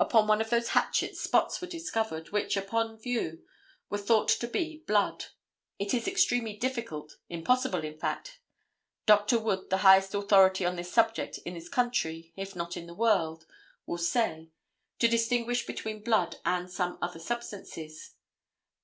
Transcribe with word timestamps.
Upon 0.00 0.26
one 0.26 0.40
of 0.40 0.50
those 0.50 0.70
hatchets 0.70 1.20
spots 1.20 1.60
were 1.60 1.68
discovered, 1.68 2.32
which, 2.32 2.56
upon 2.56 2.98
view, 2.98 3.44
were 3.88 3.96
thought 3.98 4.26
to 4.26 4.48
be 4.48 4.82
blood. 4.88 5.26
It 5.78 5.94
is 5.94 6.08
extremely 6.08 6.56
difficult, 6.56 7.18
impossible, 7.28 7.84
in 7.84 7.96
fact, 7.96 8.40
Dr. 9.06 9.38
Wood, 9.38 9.70
the 9.70 9.76
highest 9.86 10.14
authority 10.16 10.66
on 10.66 10.74
this 10.74 10.92
subject 10.92 11.38
in 11.46 11.54
this 11.54 11.68
country, 11.68 12.32
if 12.34 12.56
not 12.56 12.76
in 12.76 12.88
the 12.88 12.92
world, 12.92 13.46
will 13.86 13.98
say, 13.98 14.50
to 14.98 15.06
distinguish 15.06 15.64
between 15.64 16.02
blood 16.02 16.38
and 16.44 16.68
some 16.68 16.98
other 17.00 17.20
substances. 17.20 18.16